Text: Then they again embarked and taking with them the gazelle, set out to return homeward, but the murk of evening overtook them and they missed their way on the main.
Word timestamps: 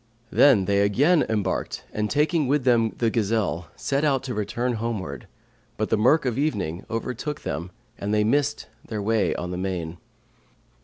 Then 0.31 0.65
they 0.65 0.81
again 0.81 1.27
embarked 1.29 1.83
and 1.93 2.09
taking 2.09 2.47
with 2.47 2.63
them 2.63 2.95
the 2.97 3.11
gazelle, 3.11 3.67
set 3.75 4.03
out 4.03 4.23
to 4.23 4.33
return 4.33 4.73
homeward, 4.81 5.27
but 5.77 5.89
the 5.89 5.95
murk 5.97 6.25
of 6.25 6.39
evening 6.39 6.83
overtook 6.89 7.41
them 7.41 7.69
and 7.99 8.11
they 8.11 8.23
missed 8.23 8.65
their 8.83 8.99
way 8.99 9.35
on 9.35 9.51
the 9.51 9.57
main. 9.59 9.99